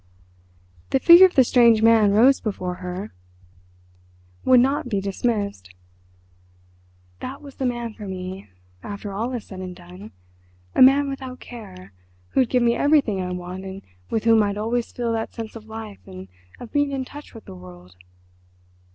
[0.89, 5.75] The figure of the strange man rose before her—would not be dismissed.
[7.19, 8.49] "That was the man for me,
[8.81, 13.63] after all is said and done—a man without a care—who'd give me everything I want
[13.63, 16.29] and with whom I'd always feel that sense of life and
[16.59, 17.95] of being in touch with the world.